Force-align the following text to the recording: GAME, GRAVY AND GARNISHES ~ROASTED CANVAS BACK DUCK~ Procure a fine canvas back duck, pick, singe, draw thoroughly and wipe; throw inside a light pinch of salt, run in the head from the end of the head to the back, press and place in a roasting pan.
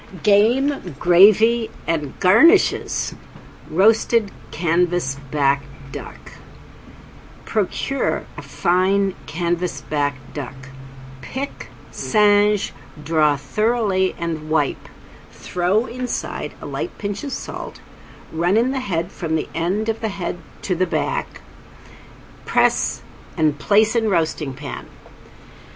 GAME, 0.23 0.95
GRAVY 0.97 1.69
AND 1.85 2.19
GARNISHES 2.19 3.13
~ROASTED 3.69 4.31
CANVAS 4.49 5.17
BACK 5.29 5.61
DUCK~ 5.91 6.31
Procure 7.45 8.25
a 8.35 8.41
fine 8.41 9.13
canvas 9.27 9.81
back 9.81 10.15
duck, 10.33 10.69
pick, 11.21 11.69
singe, 11.91 12.73
draw 13.03 13.37
thoroughly 13.37 14.15
and 14.17 14.49
wipe; 14.49 14.89
throw 15.31 15.85
inside 15.85 16.53
a 16.59 16.65
light 16.65 16.97
pinch 16.97 17.23
of 17.23 17.31
salt, 17.31 17.79
run 18.31 18.57
in 18.57 18.71
the 18.71 18.79
head 18.79 19.11
from 19.11 19.35
the 19.35 19.49
end 19.53 19.87
of 19.87 20.01
the 20.01 20.09
head 20.09 20.39
to 20.63 20.73
the 20.73 20.87
back, 20.87 21.41
press 22.47 23.03
and 23.37 23.59
place 23.59 23.95
in 23.95 24.07
a 24.07 24.09
roasting 24.09 24.55
pan. 24.55 24.87